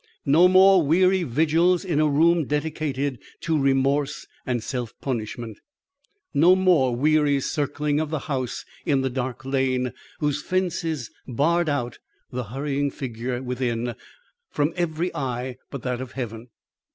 No 0.25 0.47
more 0.47 0.81
weary 0.83 1.21
vigils 1.21 1.85
in 1.85 1.99
a 1.99 2.07
room 2.07 2.45
dedicated 2.45 3.19
to 3.41 3.55
remorse 3.61 4.25
and 4.47 4.63
self 4.63 4.93
punishment. 4.99 5.59
No 6.33 6.55
more 6.55 6.95
weary 6.95 7.39
circling 7.39 7.99
of 7.99 8.09
the 8.09 8.17
house 8.21 8.65
in 8.83 9.01
the 9.01 9.11
dark 9.11 9.45
lane 9.45 9.93
whose 10.17 10.41
fences 10.41 11.11
barred 11.27 11.69
out 11.69 11.99
the 12.31 12.45
hurrying 12.45 12.89
figure 12.89 13.43
within 13.43 13.93
from 14.49 14.73
every 14.75 15.13
eye 15.13 15.57
but 15.69 15.83
that 15.83 16.01
of 16.01 16.13
Heaven. 16.13 16.49